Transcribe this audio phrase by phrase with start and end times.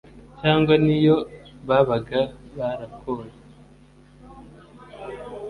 [0.41, 1.17] cyangwa n'iyo
[1.67, 2.19] babaga
[2.55, 3.33] 'barakoye